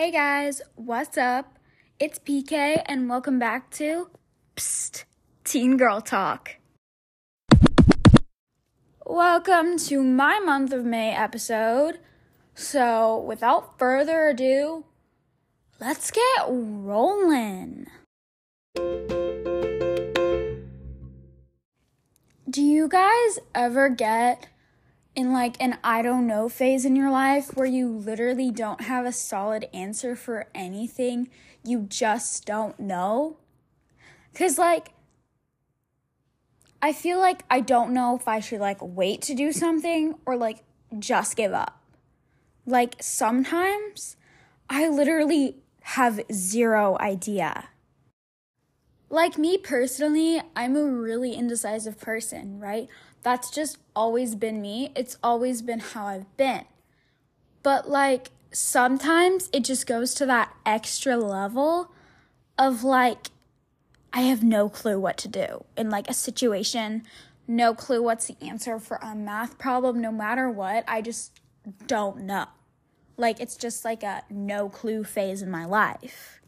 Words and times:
Hey 0.00 0.10
guys, 0.10 0.62
what's 0.76 1.18
up? 1.18 1.58
It's 1.98 2.18
PK 2.18 2.82
and 2.86 3.06
welcome 3.06 3.38
back 3.38 3.70
to 3.72 4.08
Psst, 4.56 5.04
Teen 5.44 5.76
Girl 5.76 6.00
Talk. 6.00 6.56
Welcome 9.04 9.76
to 9.76 10.02
my 10.02 10.38
month 10.38 10.72
of 10.72 10.86
May 10.86 11.14
episode. 11.14 11.98
So, 12.54 13.20
without 13.20 13.78
further 13.78 14.28
ado, 14.28 14.86
let's 15.82 16.10
get 16.10 16.46
rolling. 16.48 17.86
Do 22.48 22.62
you 22.62 22.88
guys 22.88 23.38
ever 23.54 23.90
get 23.90 24.48
in 25.14 25.32
like 25.32 25.56
an 25.60 25.78
I 25.82 26.02
don't 26.02 26.26
know 26.26 26.48
phase 26.48 26.84
in 26.84 26.96
your 26.96 27.10
life 27.10 27.56
where 27.56 27.66
you 27.66 27.88
literally 27.88 28.50
don't 28.50 28.82
have 28.82 29.04
a 29.04 29.12
solid 29.12 29.68
answer 29.74 30.14
for 30.16 30.46
anything? 30.54 31.28
You 31.64 31.86
just 31.88 32.46
don't 32.46 32.78
know? 32.78 33.38
Cuz 34.34 34.58
like 34.58 34.92
I 36.82 36.92
feel 36.92 37.18
like 37.18 37.44
I 37.50 37.60
don't 37.60 37.92
know 37.92 38.16
if 38.16 38.26
I 38.26 38.40
should 38.40 38.60
like 38.60 38.78
wait 38.80 39.22
to 39.22 39.34
do 39.34 39.52
something 39.52 40.14
or 40.24 40.36
like 40.36 40.64
just 40.98 41.36
give 41.36 41.52
up. 41.52 41.82
Like 42.64 42.96
sometimes 43.00 44.16
I 44.68 44.88
literally 44.88 45.56
have 45.82 46.20
zero 46.32 46.96
idea. 47.00 47.68
Like 49.10 49.36
me 49.36 49.58
personally, 49.58 50.40
I'm 50.54 50.76
a 50.76 50.84
really 50.84 51.32
indecisive 51.32 52.00
person, 52.00 52.60
right? 52.60 52.88
That's 53.22 53.50
just 53.50 53.78
always 53.94 54.36
been 54.36 54.62
me. 54.62 54.92
It's 54.94 55.18
always 55.22 55.62
been 55.62 55.80
how 55.80 56.06
I've 56.06 56.36
been. 56.36 56.64
But 57.62 57.90
like 57.90 58.30
sometimes 58.52 59.50
it 59.52 59.64
just 59.64 59.86
goes 59.86 60.14
to 60.14 60.26
that 60.26 60.54
extra 60.64 61.16
level 61.16 61.92
of 62.56 62.84
like, 62.84 63.28
I 64.12 64.22
have 64.22 64.42
no 64.42 64.68
clue 64.68 64.98
what 64.98 65.18
to 65.18 65.28
do 65.28 65.64
in 65.76 65.90
like 65.90 66.08
a 66.08 66.14
situation, 66.14 67.02
no 67.48 67.74
clue 67.74 68.02
what's 68.02 68.26
the 68.26 68.36
answer 68.40 68.78
for 68.78 68.98
a 69.02 69.14
math 69.14 69.58
problem, 69.58 70.00
no 70.00 70.12
matter 70.12 70.48
what. 70.48 70.84
I 70.86 71.02
just 71.02 71.32
don't 71.86 72.22
know. 72.22 72.46
Like, 73.16 73.40
it's 73.40 73.56
just 73.56 73.84
like 73.84 74.02
a 74.02 74.22
no 74.30 74.68
clue 74.68 75.04
phase 75.04 75.42
in 75.42 75.50
my 75.50 75.64
life. 75.64 76.39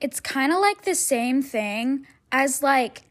It's 0.00 0.18
kind 0.18 0.52
of 0.52 0.60
like 0.60 0.82
the 0.82 0.94
same 0.94 1.42
thing 1.42 2.06
as 2.32 2.62
like 2.62 3.02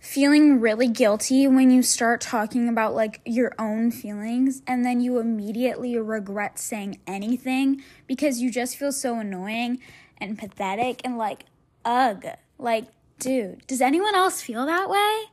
feeling 0.00 0.60
really 0.60 0.88
guilty 0.88 1.46
when 1.46 1.70
you 1.70 1.82
start 1.82 2.20
talking 2.20 2.68
about 2.68 2.94
like 2.94 3.20
your 3.24 3.52
own 3.58 3.90
feelings 3.90 4.62
and 4.66 4.84
then 4.84 5.00
you 5.00 5.18
immediately 5.18 5.96
regret 5.98 6.58
saying 6.58 6.98
anything 7.06 7.82
because 8.06 8.40
you 8.40 8.50
just 8.50 8.76
feel 8.76 8.90
so 8.90 9.18
annoying 9.18 9.78
and 10.18 10.38
pathetic 10.38 11.00
and 11.04 11.16
like 11.18 11.44
ugh. 11.84 12.26
Like 12.58 12.86
dude 13.18 13.66
does 13.66 13.80
anyone 13.80 14.14
else 14.14 14.42
feel 14.42 14.66
that 14.66 14.88
way? 14.90 15.24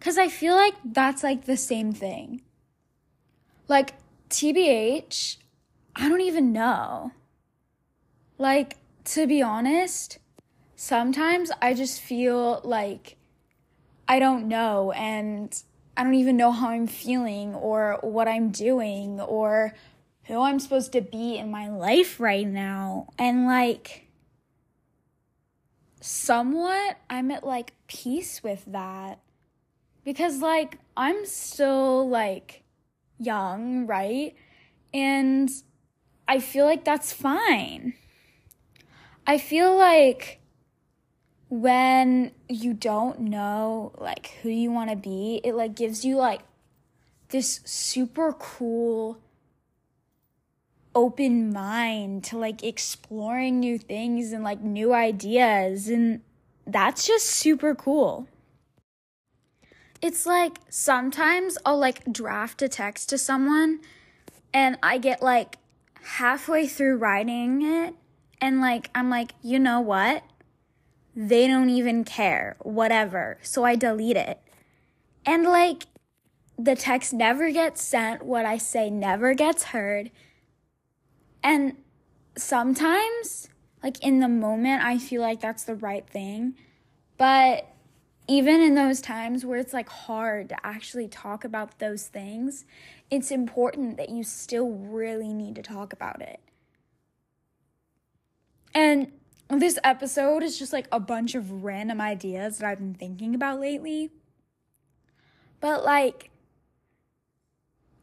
Cuz 0.00 0.18
i 0.18 0.28
feel 0.28 0.54
like 0.54 0.74
that's 0.84 1.22
like 1.22 1.44
the 1.44 1.56
same 1.56 1.92
thing. 1.92 2.40
Like 3.68 3.94
tbh 4.30 5.36
i 5.94 6.08
don't 6.08 6.22
even 6.22 6.52
know. 6.52 7.12
Like 8.38 8.78
to 9.12 9.26
be 9.26 9.42
honest 9.42 10.18
sometimes 10.76 11.50
i 11.60 11.74
just 11.74 12.00
feel 12.00 12.60
like 12.64 13.18
I 14.08 14.18
don't 14.18 14.48
know 14.48 14.90
and 14.92 15.54
I 15.94 16.02
don't 16.02 16.14
even 16.14 16.38
know 16.38 16.50
how 16.50 16.70
I'm 16.70 16.86
feeling 16.86 17.54
or 17.54 17.98
what 18.00 18.26
I'm 18.26 18.50
doing 18.50 19.20
or 19.20 19.74
who 20.24 20.40
I'm 20.40 20.58
supposed 20.58 20.92
to 20.92 21.02
be 21.02 21.36
in 21.36 21.50
my 21.50 21.68
life 21.68 22.18
right 22.18 22.46
now. 22.46 23.08
And 23.18 23.44
like, 23.44 24.08
somewhat, 26.00 26.96
I'm 27.10 27.30
at 27.30 27.44
like 27.44 27.74
peace 27.86 28.42
with 28.42 28.64
that. 28.68 29.18
Because 30.04 30.40
like, 30.40 30.78
I'm 30.96 31.26
still 31.26 32.08
like 32.08 32.62
young, 33.18 33.86
right? 33.86 34.34
And 34.94 35.50
I 36.26 36.38
feel 36.38 36.64
like 36.64 36.84
that's 36.84 37.12
fine. 37.12 37.92
I 39.28 39.36
feel 39.36 39.76
like 39.76 40.40
when 41.50 42.32
you 42.48 42.72
don't 42.72 43.20
know 43.20 43.92
like 43.98 44.38
who 44.42 44.48
you 44.48 44.70
want 44.70 44.88
to 44.88 44.96
be, 44.96 45.42
it 45.44 45.54
like 45.54 45.74
gives 45.74 46.02
you 46.02 46.16
like 46.16 46.40
this 47.28 47.60
super 47.66 48.32
cool 48.32 49.20
open 50.94 51.52
mind 51.52 52.24
to 52.24 52.38
like 52.38 52.64
exploring 52.64 53.60
new 53.60 53.76
things 53.76 54.32
and 54.32 54.42
like 54.42 54.62
new 54.62 54.94
ideas 54.94 55.90
and 55.90 56.22
that's 56.66 57.06
just 57.06 57.26
super 57.26 57.74
cool. 57.74 58.26
It's 60.00 60.24
like 60.24 60.56
sometimes 60.70 61.58
I'll 61.66 61.78
like 61.78 62.10
draft 62.10 62.62
a 62.62 62.68
text 62.68 63.10
to 63.10 63.18
someone 63.18 63.80
and 64.54 64.78
I 64.82 64.96
get 64.96 65.22
like 65.22 65.58
halfway 66.02 66.66
through 66.66 66.96
writing 66.96 67.60
it 67.60 67.94
and 68.40 68.60
like 68.60 68.90
I'm 68.94 69.10
like, 69.10 69.32
"You 69.42 69.58
know 69.58 69.80
what? 69.80 70.22
they 71.20 71.48
don't 71.48 71.68
even 71.68 72.04
care, 72.04 72.54
whatever. 72.60 73.38
So 73.42 73.64
I 73.64 73.74
delete 73.74 74.16
it. 74.16 74.40
And 75.26 75.42
like, 75.42 75.86
the 76.56 76.76
text 76.76 77.12
never 77.12 77.50
gets 77.50 77.82
sent, 77.82 78.24
what 78.24 78.46
I 78.46 78.56
say 78.56 78.88
never 78.88 79.34
gets 79.34 79.64
heard. 79.64 80.12
And 81.42 81.76
sometimes, 82.36 83.48
like 83.82 84.00
in 84.00 84.20
the 84.20 84.28
moment, 84.28 84.84
I 84.84 84.98
feel 84.98 85.20
like 85.20 85.40
that's 85.40 85.64
the 85.64 85.74
right 85.74 86.08
thing. 86.08 86.54
But 87.16 87.66
even 88.28 88.60
in 88.60 88.76
those 88.76 89.00
times 89.00 89.44
where 89.44 89.58
it's 89.58 89.72
like 89.72 89.88
hard 89.88 90.50
to 90.50 90.56
actually 90.64 91.08
talk 91.08 91.42
about 91.42 91.80
those 91.80 92.06
things, 92.06 92.64
it's 93.10 93.32
important 93.32 93.96
that 93.96 94.08
you 94.08 94.22
still 94.22 94.70
really 94.70 95.32
need 95.32 95.56
to 95.56 95.62
talk 95.62 95.92
about 95.92 96.22
it. 96.22 96.38
And 98.78 99.10
this 99.50 99.76
episode 99.82 100.44
is 100.44 100.56
just 100.56 100.72
like 100.72 100.86
a 100.92 101.00
bunch 101.00 101.34
of 101.34 101.64
random 101.64 102.00
ideas 102.00 102.58
that 102.58 102.68
I've 102.68 102.78
been 102.78 102.94
thinking 102.94 103.34
about 103.34 103.58
lately. 103.58 104.10
But 105.58 105.84
like, 105.84 106.30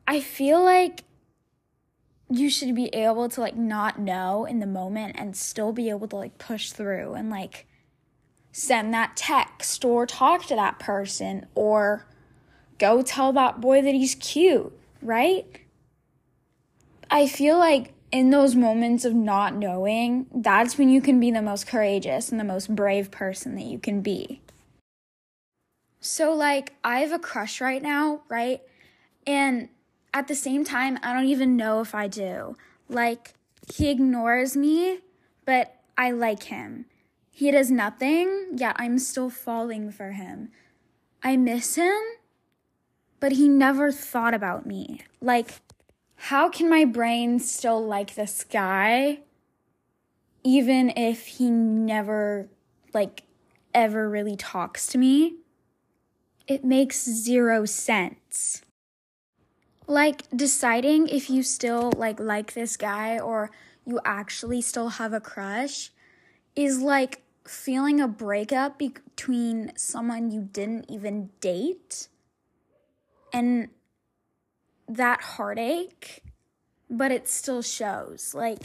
I 0.06 0.19
feel 0.19 0.62
like 0.62 1.06
you 2.30 2.50
should 2.50 2.75
be 2.75 2.88
able 2.88 3.30
to 3.30 3.40
like 3.40 3.56
not 3.56 4.00
know 4.00 4.44
in 4.44 4.59
the 4.59 4.66
moment 4.68 5.16
and 5.18 5.38
still 5.38 5.72
be 5.72 5.90
able 5.90 6.09
to 6.09 6.18
like 6.18 6.38
push 6.40 6.74
through 6.74 7.13
and 7.13 7.30
like 7.30 7.68
send 8.52 8.94
that 8.94 9.16
text 9.16 9.86
or 9.86 10.06
talk 10.06 10.46
to 10.47 10.56
that 10.56 10.78
person 10.78 11.46
or 11.56 12.06
go 12.80 13.02
tell 13.02 13.31
that 13.31 13.62
boy 13.62 13.81
that 13.81 13.94
he's 13.94 14.16
cute, 14.16 14.78
right? 15.02 15.46
I 17.09 17.28
feel 17.28 17.57
like 17.57 17.94
in 18.15 18.29
those 18.29 18.55
moments 18.55 19.03
of 19.03 19.13
not 19.13 19.53
knowing, 19.55 20.25
that's 20.33 20.77
when 20.77 20.87
you 20.87 21.01
can 21.01 21.19
be 21.19 21.31
the 21.31 21.41
most 21.41 21.67
courageous 21.67 22.31
and 22.31 22.39
the 22.39 22.45
most 22.45 22.73
brave 22.73 23.11
person 23.11 23.55
that 23.55 23.65
you 23.65 23.77
can 23.77 23.99
be. 23.99 24.39
So, 25.99 26.33
like, 26.33 26.75
I 26.81 27.01
have 27.01 27.11
a 27.11 27.19
crush 27.19 27.59
right 27.59 27.81
now, 27.81 28.21
right? 28.29 28.61
And 29.27 29.67
at 30.13 30.29
the 30.29 30.35
same 30.35 30.63
time, 30.63 30.97
I 31.03 31.11
don't 31.11 31.25
even 31.25 31.57
know 31.57 31.81
if 31.81 31.93
I 31.93 32.07
do. 32.07 32.55
Like, 32.87 33.33
he 33.69 33.89
ignores 33.89 34.55
me, 34.55 34.99
but 35.43 35.75
I 35.97 36.11
like 36.11 36.43
him. 36.43 36.85
He 37.31 37.51
does 37.51 37.69
nothing, 37.69 38.51
yet 38.55 38.77
I'm 38.79 38.97
still 38.97 39.29
falling 39.29 39.91
for 39.91 40.11
him. 40.11 40.51
I 41.21 41.35
miss 41.35 41.75
him, 41.75 41.99
but 43.19 43.33
he 43.33 43.50
never 43.50 43.91
thought 43.91 44.33
about 44.33 44.65
me. 44.65 45.01
Like, 45.19 45.56
how 46.15 46.50
can 46.50 46.69
my 46.69 46.85
brain 46.85 47.39
still 47.39 47.85
like 47.85 48.15
this 48.15 48.44
guy 48.44 49.19
even 50.44 50.91
if 50.95 51.25
he 51.25 51.50
never 51.50 52.47
like 52.94 53.23
ever 53.73 54.09
really 54.09 54.35
talks 54.35 54.88
to 54.88 54.97
me? 54.97 55.38
It 56.47 56.63
makes 56.63 57.03
zero 57.03 57.65
sense. 57.65 58.62
Like 59.88 60.23
deciding 60.35 61.07
if 61.07 61.29
you 61.29 61.44
still 61.44 61.91
like 61.95 62.19
like 62.19 62.53
this 62.53 62.77
guy 62.77 63.19
or 63.19 63.51
you 63.85 64.00
actually 64.06 64.61
still 64.61 64.89
have 64.89 65.13
a 65.13 65.19
crush 65.19 65.91
is 66.56 66.79
like 66.79 67.21
feeling 67.47 68.00
a 68.00 68.07
breakup 68.07 68.79
between 68.79 69.71
someone 69.75 70.31
you 70.31 70.41
didn't 70.41 70.89
even 70.89 71.29
date 71.39 72.07
and 73.31 73.69
that 74.87 75.21
heartache, 75.21 76.23
but 76.89 77.11
it 77.11 77.27
still 77.27 77.61
shows. 77.61 78.33
Like, 78.33 78.59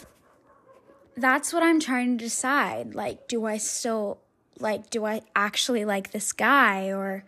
that's 1.17 1.53
what 1.53 1.63
I'm 1.63 1.81
trying 1.81 2.19
to 2.19 2.25
decide. 2.25 2.95
Like, 2.95 3.29
do 3.29 3.45
I 3.45 3.59
still, 3.59 4.21
like, 4.59 4.91
do 4.91 5.05
I 5.05 5.23
actually 5.35 5.85
like 5.85 6.13
this 6.13 6.33
guy 6.33 6.91
or 6.91 7.25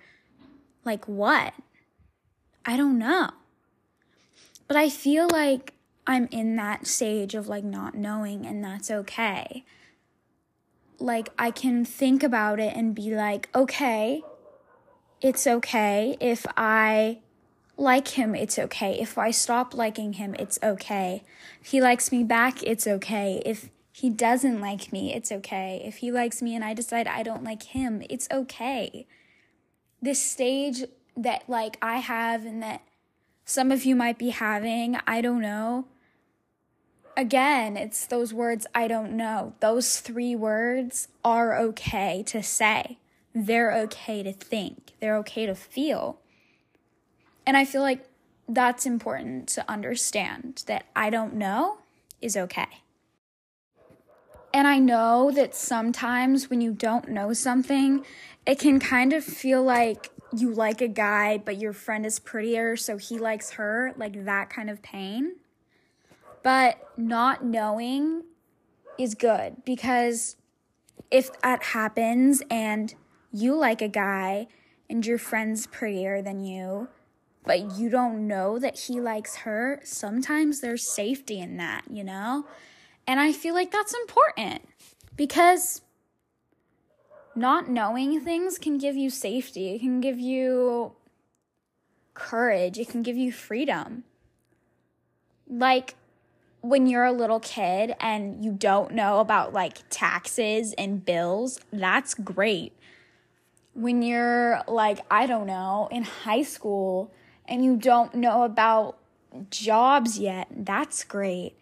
like 0.85 1.07
what? 1.07 1.55
I 2.65 2.77
don't 2.77 2.99
know. 2.99 3.31
But 4.69 4.77
I 4.77 4.89
feel 4.89 5.29
like 5.31 5.75
I'm 6.07 6.29
in 6.31 6.57
that 6.57 6.87
stage 6.87 7.35
of 7.35 7.49
like 7.49 7.65
not 7.65 7.95
knowing, 7.95 8.47
and 8.47 8.65
that's 8.65 8.91
okay. 8.91 9.65
Like, 10.99 11.31
I 11.39 11.51
can 11.51 11.85
think 11.85 12.23
about 12.23 12.61
it 12.61 12.77
and 12.77 12.95
be 12.95 13.15
like, 13.15 13.49
okay, 13.55 14.23
it's 15.21 15.47
okay 15.47 16.17
if 16.21 16.47
I 16.57 17.21
like 17.83 18.09
him, 18.09 18.35
it's 18.35 18.59
okay. 18.59 18.99
If 19.01 19.19
I 19.19 19.31
stop 19.31 19.75
liking 19.75 20.15
him, 20.15 20.35
it's 20.39 20.59
okay. 20.63 21.23
If 21.61 21.69
he 21.69 21.81
likes 21.81 22.11
me 22.11 22.25
back, 22.25 22.63
it's 22.63 22.87
okay. 22.87 23.43
If 23.45 23.69
he 23.93 24.09
doesn't 24.09 24.61
like 24.61 24.93
me, 24.93 25.15
it's 25.15 25.31
okay. 25.31 25.83
If 25.85 25.97
he 25.97 26.11
likes 26.11 26.41
me 26.41 26.55
and 26.55 26.65
I 26.65 26.73
decide 26.73 27.07
I 27.07 27.23
don't 27.23 27.45
like 27.45 27.65
him, 27.65 28.03
it's 28.09 28.29
okay. 28.31 29.07
This 30.01 30.23
stage 30.23 30.85
that 31.17 31.45
like 31.49 31.77
I 31.83 31.99
have 31.99 32.47
and 32.47 32.63
that 32.63 32.83
some 33.45 33.71
of 33.71 33.85
you 33.85 33.95
might 33.95 34.19
be 34.19 34.31
having, 34.31 34.97
I 35.07 35.21
don't 35.21 35.43
know. 35.43 35.87
Again, 37.17 37.77
it's 37.77 38.07
those 38.07 38.33
words 38.33 38.67
I 38.75 38.89
don't 38.89 39.13
know. 39.13 39.55
Those 39.61 40.01
three 40.01 40.35
words 40.35 41.09
are 41.23 41.59
okay 41.59 42.23
to 42.29 42.43
say. 42.43 42.99
They're 43.35 43.73
okay 43.73 44.23
to 44.23 44.33
think. 44.33 44.93
They're 45.01 45.17
okay 45.19 45.45
to 45.45 45.55
feel. 45.55 46.22
And 47.47 47.57
I 47.57 47.65
feel 47.65 47.83
like 47.83 48.05
that's 48.49 48.87
important 48.87 49.49
to 49.49 49.71
understand 49.71 50.65
that 50.67 50.87
I 50.95 51.11
don't 51.11 51.35
know 51.35 51.79
is 52.21 52.37
okay. 52.37 52.67
And 54.55 54.69
I 54.69 54.79
know 54.79 55.31
that 55.31 55.55
sometimes 55.55 56.51
when 56.51 56.61
you 56.61 56.73
don't 56.73 57.09
know 57.09 57.33
something, 57.33 58.05
it 58.47 58.59
can 58.59 58.81
kind 58.81 59.13
of 59.13 59.25
feel 59.25 59.63
like 59.63 60.11
you 60.35 60.53
like 60.53 60.81
a 60.81 60.89
guy, 60.89 61.39
but 61.39 61.59
your 61.59 61.73
friend 61.73 62.05
is 62.05 62.19
prettier, 62.19 62.77
so 62.77 62.97
he 62.97 63.19
likes 63.19 63.53
her, 63.53 63.93
like 63.97 64.25
that 64.25 64.51
kind 64.51 64.69
of 64.69 64.83
pain. 64.83 65.37
But 66.43 66.79
not 66.97 67.45
knowing 67.45 68.25
is 68.99 69.15
good 69.15 69.65
because 69.65 70.37
if 71.11 71.41
that 71.41 71.63
happens 71.63 72.43
and 72.51 72.95
you 73.31 73.55
like 73.55 73.81
a 73.81 73.89
guy 73.89 74.49
and 74.91 75.07
your 75.07 75.19
friend's 75.19 75.67
prettier 75.67 76.21
than 76.21 76.41
you, 76.41 76.89
but 77.45 77.77
you 77.77 77.91
don't 77.91 78.27
know 78.27 78.59
that 78.59 78.79
he 78.79 79.01
likes 79.01 79.37
her, 79.37 79.81
sometimes 79.85 80.61
there's 80.61 80.87
safety 80.87 81.41
in 81.41 81.57
that, 81.57 81.85
you 81.91 82.05
know? 82.05 82.47
And 83.07 83.19
I 83.19 83.33
feel 83.33 83.55
like 83.55 83.73
that's 83.73 83.95
important 83.95 84.63
because 85.17 85.83
not 87.35 87.69
knowing 87.69 88.21
things 88.21 88.59
can 88.59 88.79
give 88.79 88.97
you 88.97 89.11
safety, 89.11 89.75
it 89.75 89.81
can 89.81 90.01
give 90.01 90.21
you 90.21 90.93
courage, 92.15 92.79
it 92.79 92.89
can 92.89 93.03
give 93.03 93.17
you 93.17 93.33
freedom. 93.33 94.05
Like 95.49 95.97
when 96.61 96.87
you're 96.87 97.05
a 97.05 97.13
little 97.13 97.41
kid 97.41 97.97
and 98.01 98.45
you 98.45 98.53
don't 98.53 98.93
know 98.93 99.19
about 99.19 99.53
like 99.53 99.79
taxes 99.91 100.75
and 100.75 101.05
bills, 101.05 101.59
that's 101.73 102.15
great. 102.15 102.73
When 103.75 104.03
you're 104.03 104.63
like, 104.69 105.01
I 105.11 105.27
don't 105.27 105.47
know, 105.47 105.89
in 105.91 106.05
high 106.05 106.43
school 106.43 107.11
and 107.53 107.63
you 107.63 107.77
don't 107.77 108.15
know 108.15 108.45
about 108.45 108.97
jobs 109.51 110.19
yet, 110.19 110.49
that's 110.51 111.05
great. 111.05 111.55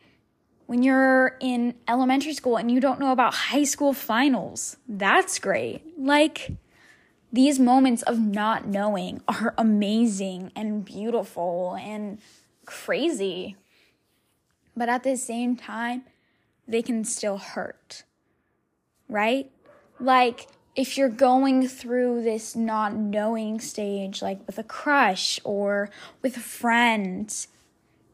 When 0.66 0.84
you're 0.84 1.36
in 1.40 1.74
elementary 1.88 2.32
school 2.32 2.56
and 2.56 2.70
you 2.70 2.78
don't 2.78 3.00
know 3.00 3.10
about 3.10 3.34
high 3.34 3.64
school 3.64 3.92
finals, 3.92 4.76
that's 4.88 5.40
great. 5.40 5.82
Like, 5.98 6.52
these 7.32 7.58
moments 7.58 8.02
of 8.02 8.20
not 8.20 8.68
knowing 8.68 9.20
are 9.26 9.52
amazing 9.58 10.52
and 10.54 10.84
beautiful 10.84 11.76
and 11.80 12.18
crazy. 12.66 13.56
But 14.76 14.88
at 14.88 15.02
the 15.02 15.16
same 15.16 15.56
time, 15.56 16.04
they 16.68 16.82
can 16.82 17.04
still 17.04 17.38
hurt, 17.38 18.04
right? 19.08 19.50
Like, 19.98 20.46
if 20.80 20.96
you're 20.96 21.10
going 21.10 21.68
through 21.68 22.22
this 22.22 22.56
not 22.56 22.96
knowing 22.96 23.60
stage, 23.60 24.22
like 24.22 24.38
with 24.46 24.56
a 24.56 24.62
crush 24.62 25.38
or 25.44 25.90
with 26.22 26.38
a 26.38 26.40
friend, 26.40 27.46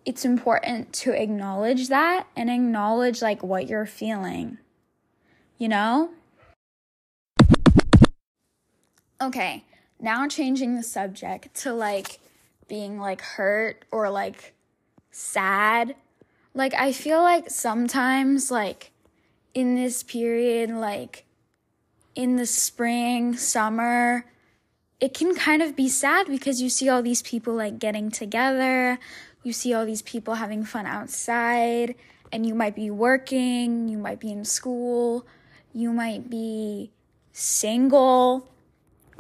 it's 0.05 0.25
important 0.25 0.93
to 0.93 1.13
acknowledge 1.13 1.87
that 1.87 2.27
and 2.35 2.51
acknowledge 2.51 3.23
like 3.23 3.41
what 3.41 3.69
you're 3.69 3.87
feeling. 3.87 4.59
You 5.59 5.69
know? 5.69 6.11
Okay, 9.23 9.63
now 10.01 10.27
changing 10.27 10.75
the 10.75 10.83
subject 10.83 11.55
to 11.59 11.73
like 11.73 12.19
being 12.67 12.99
like 12.99 13.21
hurt 13.21 13.85
or 13.93 14.11
like 14.11 14.55
sad. 15.13 15.95
Like, 16.53 16.75
I 16.75 16.91
feel 16.91 17.21
like 17.21 17.49
sometimes, 17.49 18.51
like, 18.51 18.91
in 19.53 19.75
this 19.75 20.03
period, 20.03 20.71
like, 20.71 21.27
in 22.17 22.37
the 22.37 22.47
spring, 22.47 23.37
summer, 23.37 24.25
it 24.99 25.13
can 25.13 25.35
kind 25.35 25.63
of 25.63 25.77
be 25.77 25.89
sad 25.89 26.27
because 26.27 26.61
you 26.63 26.71
see 26.71 26.89
all 26.89 27.03
these 27.03 27.23
people 27.23 27.55
like 27.55 27.79
getting 27.79 28.11
together, 28.11 28.99
you 29.45 29.53
see 29.53 29.75
all 29.75 29.85
these 29.85 30.03
people 30.03 30.35
having 30.35 30.65
fun 30.65 30.87
outside, 30.87 31.95
and 32.33 32.47
you 32.47 32.55
might 32.55 32.75
be 32.75 32.91
working, 32.91 33.89
you 33.89 33.99
might 33.99 34.19
be 34.19 34.33
in 34.33 34.45
school, 34.45 35.27
you 35.73 35.93
might 35.93 36.31
be 36.31 36.91
single. 37.33 38.51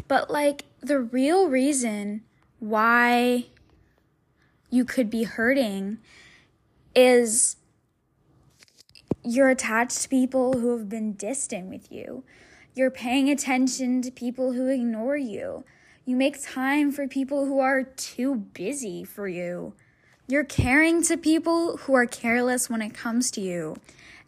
But 0.08 0.30
like 0.30 0.64
the 0.80 0.98
real 0.98 1.48
reason 1.48 2.22
why 2.58 3.46
you 4.70 4.86
could 4.86 5.10
be 5.10 5.24
hurting 5.24 5.98
is 6.94 7.56
you're 9.22 9.50
attached 9.50 10.02
to 10.02 10.08
people 10.08 10.58
who 10.60 10.76
have 10.76 10.88
been 10.88 11.12
distant 11.12 11.68
with 11.68 11.92
you. 11.92 12.24
You're 12.76 12.90
paying 12.90 13.30
attention 13.30 14.02
to 14.02 14.10
people 14.10 14.52
who 14.52 14.68
ignore 14.68 15.16
you. 15.16 15.64
You 16.04 16.14
make 16.14 16.42
time 16.42 16.92
for 16.92 17.08
people 17.08 17.46
who 17.46 17.58
are 17.58 17.82
too 17.84 18.34
busy 18.34 19.02
for 19.02 19.26
you. 19.26 19.72
You're 20.28 20.44
caring 20.44 21.02
to 21.04 21.16
people 21.16 21.78
who 21.78 21.94
are 21.94 22.04
careless 22.04 22.68
when 22.68 22.82
it 22.82 22.92
comes 22.92 23.30
to 23.30 23.40
you. 23.40 23.76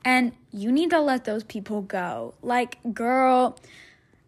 And 0.02 0.32
you 0.50 0.72
need 0.72 0.88
to 0.90 1.00
let 1.00 1.24
those 1.24 1.44
people 1.44 1.82
go. 1.82 2.32
Like, 2.40 2.78
girl, 2.94 3.58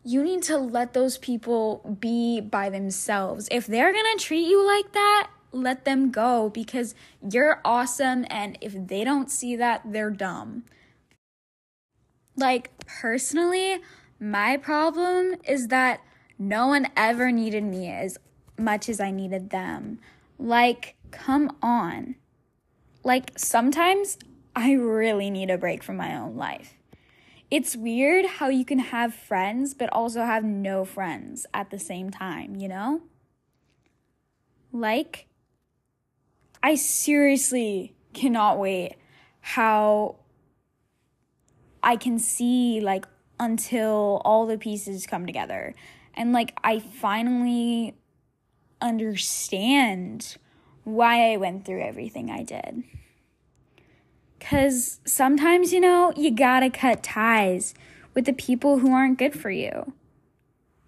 you 0.05 0.23
need 0.23 0.43
to 0.45 0.59
let 0.59 0.93
those 0.93 1.17
people 1.17 1.97
be 1.99 2.43
by 2.43 2.69
themselves. 2.69 3.49
If 3.51 3.67
they're 3.67 3.91
gonna 3.91 4.19
treat 4.19 4.47
you 4.47 4.67
like 4.67 4.93
that, 4.93 5.31
let 5.51 5.87
them 5.87 6.11
go 6.11 6.51
because 6.51 6.95
you're 7.27 7.63
awesome. 7.65 8.27
And 8.29 8.59
if 8.61 8.75
they 8.87 9.03
don't 9.03 9.31
see 9.31 9.57
that, 9.57 9.81
they're 9.87 10.11
dumb. 10.11 10.65
Like, 12.37 12.71
personally, 12.87 13.81
my 14.21 14.59
problem 14.59 15.35
is 15.45 15.69
that 15.69 16.01
no 16.39 16.67
one 16.67 16.89
ever 16.95 17.33
needed 17.33 17.65
me 17.65 17.91
as 17.91 18.19
much 18.59 18.89
as 18.89 19.01
I 19.01 19.11
needed 19.11 19.51
them. 19.51 19.99
Like, 20.39 20.95
come 21.11 21.57
on. 21.63 22.17
Like, 23.03 23.33
sometimes 23.39 24.19
I 24.55 24.73
really 24.73 25.31
need 25.31 25.51
a 25.51 25.57
break 25.57 25.83
from 25.83 25.97
my 25.97 26.15
own 26.15 26.37
life. 26.37 26.75
It's 27.51 27.75
weird 27.75 28.27
how 28.27 28.49
you 28.49 28.65
can 28.65 28.79
have 28.79 29.15
friends 29.15 29.75
but 29.75 29.89
also 29.93 30.25
have 30.25 30.45
no 30.45 30.85
friends 30.85 31.47
at 31.53 31.71
the 31.71 31.79
same 31.79 32.11
time, 32.11 32.57
you 32.57 32.69
know? 32.69 33.01
Like, 34.71 35.27
I 36.63 36.75
seriously 36.75 37.95
cannot 38.13 38.59
wait 38.59 38.97
how 39.41 40.17
I 41.83 41.97
can 41.97 42.19
see 42.19 42.81
like 42.81 43.07
until 43.41 44.21
all 44.25 44.47
the 44.47 44.59
pieces 44.59 45.07
come 45.07 45.27
together. 45.27 45.75
And 46.15 46.33
like, 46.33 46.57
I 46.63 46.79
finally 46.79 47.97
understand 48.81 50.37
why 50.85 51.33
I 51.33 51.37
went 51.39 51.65
through 51.65 51.83
everything 51.83 52.31
I 52.31 52.45
did. 52.45 52.85
Because 54.39 55.01
sometimes, 55.05 55.73
you 55.73 55.81
know, 55.81 56.13
you 56.17 56.31
gotta 56.31 56.71
cut 56.71 57.03
ties 57.03 57.75
with 58.15 58.27
the 58.27 58.33
people 58.33 58.79
who 58.79 58.93
aren't 58.93 59.19
good 59.19 59.35
for 59.35 59.51
you. 59.51 59.95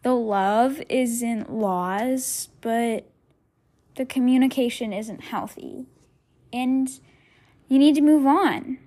The 0.02 0.14
love 0.14 0.82
isn't 0.88 1.52
lost, 1.52 2.50
but 2.60 3.08
the 3.94 4.04
communication 4.04 4.92
isn't 4.92 5.22
healthy. 5.22 5.86
And 6.52 6.90
you 7.68 7.78
need 7.78 7.94
to 7.94 8.02
move 8.02 8.26
on. 8.26 8.78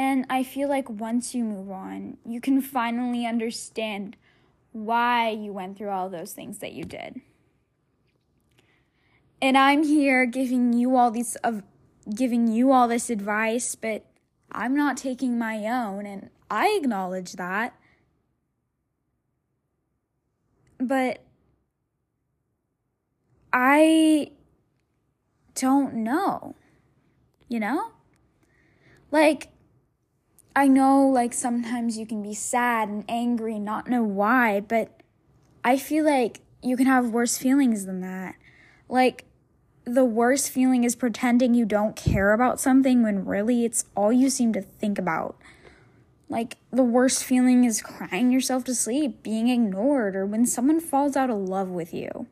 And 0.00 0.24
I 0.30 0.44
feel 0.44 0.66
like 0.66 0.88
once 0.88 1.34
you 1.34 1.44
move 1.44 1.70
on, 1.70 2.16
you 2.24 2.40
can 2.40 2.62
finally 2.62 3.26
understand 3.26 4.16
why 4.72 5.28
you 5.28 5.52
went 5.52 5.76
through 5.76 5.90
all 5.90 6.08
those 6.08 6.32
things 6.32 6.56
that 6.60 6.72
you 6.72 6.84
did. 6.84 7.20
And 9.42 9.58
I'm 9.58 9.82
here 9.82 10.24
giving 10.24 10.72
you 10.72 10.96
all 10.96 11.10
these 11.10 11.36
of 11.44 11.62
giving 12.14 12.48
you 12.48 12.72
all 12.72 12.88
this 12.88 13.10
advice, 13.10 13.74
but 13.74 14.06
I'm 14.50 14.74
not 14.74 14.96
taking 14.96 15.38
my 15.38 15.66
own 15.66 16.06
and 16.06 16.30
I 16.50 16.78
acknowledge 16.80 17.34
that. 17.34 17.78
But 20.78 21.18
I 23.52 24.30
don't 25.54 25.92
know. 25.92 26.54
you 27.50 27.60
know? 27.60 27.90
Like, 29.10 29.50
I 30.54 30.66
know, 30.66 31.06
like, 31.06 31.32
sometimes 31.32 31.96
you 31.96 32.06
can 32.06 32.22
be 32.22 32.34
sad 32.34 32.88
and 32.88 33.04
angry 33.08 33.56
and 33.56 33.64
not 33.64 33.88
know 33.88 34.02
why, 34.02 34.60
but 34.60 35.00
I 35.64 35.76
feel 35.76 36.04
like 36.04 36.40
you 36.62 36.76
can 36.76 36.86
have 36.86 37.10
worse 37.10 37.38
feelings 37.38 37.86
than 37.86 38.00
that. 38.00 38.34
Like, 38.88 39.26
the 39.84 40.04
worst 40.04 40.50
feeling 40.50 40.84
is 40.84 40.96
pretending 40.96 41.54
you 41.54 41.64
don't 41.64 41.96
care 41.96 42.32
about 42.32 42.60
something 42.60 43.02
when 43.02 43.24
really 43.24 43.64
it's 43.64 43.84
all 43.96 44.12
you 44.12 44.28
seem 44.28 44.52
to 44.52 44.60
think 44.60 44.98
about. 44.98 45.36
Like, 46.28 46.56
the 46.72 46.84
worst 46.84 47.24
feeling 47.24 47.64
is 47.64 47.82
crying 47.82 48.30
yourself 48.30 48.64
to 48.64 48.74
sleep, 48.74 49.22
being 49.22 49.48
ignored, 49.48 50.14
or 50.14 50.26
when 50.26 50.46
someone 50.46 50.80
falls 50.80 51.16
out 51.16 51.30
of 51.30 51.38
love 51.38 51.68
with 51.68 51.94
you. 51.94 52.26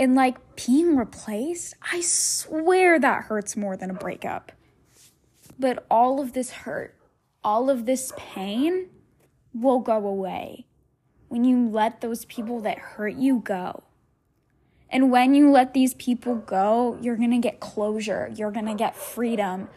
And 0.00 0.14
like 0.14 0.36
being 0.54 0.96
replaced, 0.96 1.74
I 1.92 2.00
swear 2.00 2.98
that 3.00 3.24
hurts 3.24 3.56
more 3.56 3.76
than 3.76 3.90
a 3.90 3.94
breakup. 3.94 4.52
But 5.58 5.86
all 5.90 6.20
of 6.20 6.32
this 6.32 6.50
hurt, 6.50 6.94
all 7.42 7.68
of 7.68 7.86
this 7.86 8.12
pain 8.16 8.88
will 9.52 9.80
go 9.80 10.06
away 10.06 10.66
when 11.28 11.44
you 11.44 11.68
let 11.68 12.00
those 12.00 12.24
people 12.24 12.60
that 12.60 12.78
hurt 12.78 13.14
you 13.14 13.40
go. 13.40 13.82
And 14.90 15.10
when 15.10 15.34
you 15.34 15.50
let 15.50 15.74
these 15.74 15.94
people 15.94 16.36
go, 16.36 16.98
you're 17.02 17.16
going 17.16 17.30
to 17.30 17.38
get 17.38 17.60
closure, 17.60 18.30
you're 18.34 18.50
going 18.50 18.66
to 18.66 18.74
get 18.74 18.96
freedom. 18.96 19.68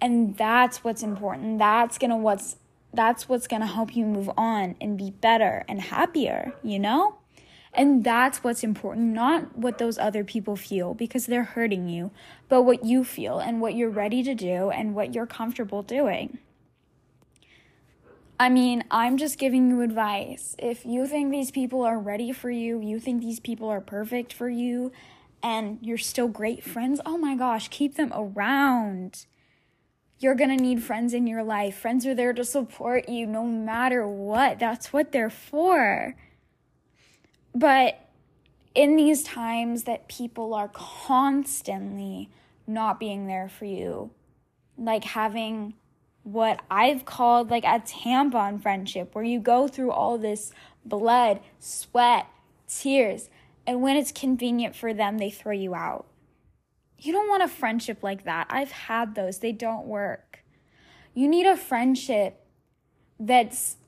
And 0.00 0.36
that's 0.36 0.84
what's 0.84 1.02
important. 1.02 1.58
That's 1.58 1.98
going 1.98 2.10
to 2.10 2.16
what's 2.16 2.56
that's 2.94 3.28
what's 3.28 3.46
going 3.46 3.60
to 3.60 3.66
help 3.66 3.94
you 3.94 4.06
move 4.06 4.30
on 4.36 4.74
and 4.80 4.96
be 4.96 5.10
better 5.10 5.64
and 5.68 5.80
happier, 5.80 6.54
you 6.62 6.78
know? 6.78 7.18
And 7.74 8.02
that's 8.02 8.42
what's 8.42 8.64
important, 8.64 9.12
not 9.12 9.56
what 9.56 9.78
those 9.78 9.98
other 9.98 10.24
people 10.24 10.56
feel 10.56 10.94
because 10.94 11.26
they're 11.26 11.44
hurting 11.44 11.88
you, 11.88 12.10
but 12.48 12.62
what 12.62 12.84
you 12.84 13.04
feel 13.04 13.38
and 13.38 13.60
what 13.60 13.74
you're 13.74 13.90
ready 13.90 14.22
to 14.22 14.34
do 14.34 14.70
and 14.70 14.94
what 14.94 15.14
you're 15.14 15.26
comfortable 15.26 15.82
doing. 15.82 16.38
I 18.40 18.48
mean, 18.48 18.84
I'm 18.90 19.16
just 19.16 19.38
giving 19.38 19.68
you 19.68 19.80
advice. 19.82 20.54
If 20.58 20.86
you 20.86 21.06
think 21.06 21.30
these 21.30 21.50
people 21.50 21.82
are 21.82 21.98
ready 21.98 22.32
for 22.32 22.50
you, 22.50 22.80
you 22.80 23.00
think 23.00 23.20
these 23.20 23.40
people 23.40 23.68
are 23.68 23.80
perfect 23.80 24.32
for 24.32 24.48
you, 24.48 24.92
and 25.42 25.78
you're 25.82 25.98
still 25.98 26.28
great 26.28 26.62
friends, 26.62 27.00
oh 27.04 27.18
my 27.18 27.34
gosh, 27.34 27.68
keep 27.68 27.96
them 27.96 28.12
around. 28.14 29.26
You're 30.20 30.34
gonna 30.36 30.56
need 30.56 30.82
friends 30.82 31.14
in 31.14 31.26
your 31.26 31.42
life. 31.42 31.76
Friends 31.76 32.06
are 32.06 32.14
there 32.14 32.32
to 32.32 32.44
support 32.44 33.08
you 33.08 33.26
no 33.26 33.44
matter 33.44 34.06
what. 34.06 34.58
That's 34.58 34.92
what 34.92 35.12
they're 35.12 35.30
for. 35.30 36.14
But 37.58 37.98
in 38.72 38.94
these 38.94 39.24
times 39.24 39.82
that 39.82 40.06
people 40.06 40.54
are 40.54 40.68
constantly 40.68 42.30
not 42.68 43.00
being 43.00 43.26
there 43.26 43.48
for 43.48 43.64
you, 43.64 44.12
like 44.76 45.02
having 45.02 45.74
what 46.22 46.60
I've 46.70 47.04
called 47.04 47.50
like 47.50 47.64
a 47.64 47.80
tampon 47.80 48.62
friendship, 48.62 49.12
where 49.12 49.24
you 49.24 49.40
go 49.40 49.66
through 49.66 49.90
all 49.90 50.18
this 50.18 50.52
blood, 50.84 51.40
sweat, 51.58 52.26
tears, 52.68 53.28
and 53.66 53.82
when 53.82 53.96
it's 53.96 54.12
convenient 54.12 54.76
for 54.76 54.94
them, 54.94 55.18
they 55.18 55.30
throw 55.30 55.52
you 55.52 55.74
out. 55.74 56.06
You 56.96 57.12
don't 57.12 57.28
want 57.28 57.42
a 57.42 57.48
friendship 57.48 58.04
like 58.04 58.22
that. 58.22 58.46
I've 58.50 58.70
had 58.70 59.16
those, 59.16 59.38
they 59.40 59.52
don't 59.52 59.86
work. 59.86 60.44
You 61.12 61.26
need 61.26 61.46
a 61.46 61.56
friendship 61.56 62.40
that's 63.18 63.78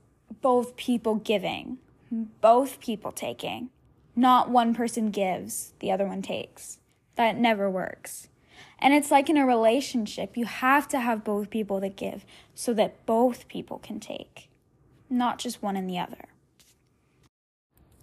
both 0.41 0.75
people 0.75 1.15
giving, 1.15 1.79
both 2.11 2.81
people 2.81 3.13
taking, 3.13 3.71
not 4.17 4.51
one 4.51 4.75
person 4.75 5.11
gives, 5.11 5.73
the 5.81 5.91
other 5.91 6.07
one 6.07 6.23
takes. 6.23 6.79
That 7.17 7.37
never 7.37 7.71
works. 7.71 8.29
And 8.79 8.95
it's 8.95 9.11
like 9.11 9.29
in 9.29 9.37
a 9.37 9.47
relationship, 9.47 10.37
you 10.37 10.47
have 10.47 10.89
to 10.89 11.01
have 11.01 11.25
both 11.25 11.51
people 11.51 11.81
that 11.81 11.97
give 11.97 12.25
so 12.55 12.73
that 12.75 13.05
both 13.07 13.47
people 13.49 13.79
can 13.79 14.01
take, 14.01 14.49
not 15.09 15.39
just 15.39 15.63
one 15.63 15.77
and 15.77 15.89
the 15.89 15.99
other. 15.99 16.31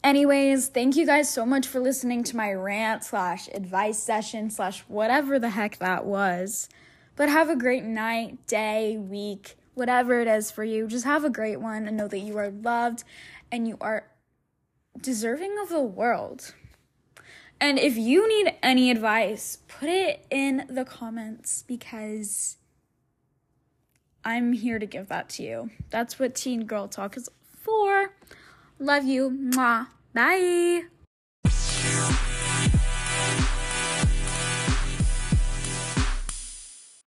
Anyways, 0.03 0.67
thank 0.67 0.95
you 0.95 1.05
guys 1.05 1.29
so 1.29 1.45
much 1.45 1.67
for 1.67 1.79
listening 1.79 2.23
to 2.25 2.37
my 2.37 2.53
rant 2.53 3.03
slash 3.03 3.49
advice 3.49 3.99
session 3.99 4.49
slash 4.49 4.81
whatever 4.87 5.39
the 5.39 5.49
heck 5.49 5.77
that 5.79 6.05
was. 6.05 6.69
But 7.15 7.29
have 7.29 7.49
a 7.49 7.55
great 7.55 7.83
night, 7.83 8.45
day, 8.45 8.95
week, 8.97 9.57
whatever 9.73 10.19
it 10.21 10.27
is 10.27 10.51
for 10.51 10.63
you. 10.63 10.87
Just 10.87 11.05
have 11.05 11.25
a 11.25 11.29
great 11.29 11.59
one 11.59 11.87
and 11.87 11.97
know 11.97 12.07
that 12.07 12.19
you 12.19 12.37
are 12.37 12.49
loved 12.49 13.03
and 13.51 13.67
you 13.67 13.77
are 13.81 14.07
deserving 14.99 15.57
of 15.61 15.69
the 15.69 15.81
world. 15.81 16.53
And 17.59 17.79
if 17.79 17.97
you 17.97 18.27
need 18.27 18.53
any 18.61 18.91
advice, 18.91 19.59
put 19.67 19.89
it 19.89 20.25
in 20.29 20.65
the 20.69 20.85
comments 20.85 21.63
because 21.63 22.57
I'm 24.23 24.53
here 24.53 24.77
to 24.77 24.85
give 24.85 25.07
that 25.07 25.29
to 25.29 25.43
you. 25.43 25.69
That's 25.89 26.19
what 26.19 26.35
Teen 26.35 26.65
Girl 26.65 26.87
Talk 26.87 27.17
is 27.17 27.29
for. 27.61 28.13
Love 28.79 29.05
you. 29.05 29.29
Mwah. 29.29 29.87
Bye. 30.13 30.83